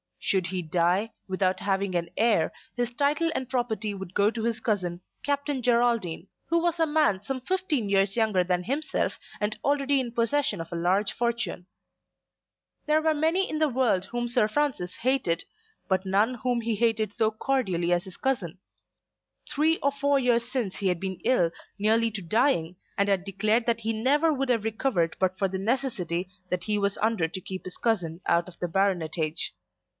[0.19, 4.59] Should he die, without having an heir, his title and property would go to his
[4.59, 9.99] cousin, Captain Geraldine, who was a man some fifteen years younger than himself and already
[9.99, 11.65] in possession of a large fortune.
[12.85, 15.43] There were many people in the world whom Sir Francis hated,
[15.87, 18.59] but none whom he hated so cordially as his cousin.
[19.49, 23.65] Three or four years since he had been ill, nearly to dying, and had declared
[23.65, 27.41] that he never would have recovered but for the necessity that he was under to
[27.41, 29.53] keep his cousin out of the baronetage.